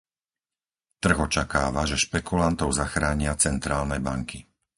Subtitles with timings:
[1.03, 4.39] Trh očakáva, že špekulantov zachránia centrálne banky.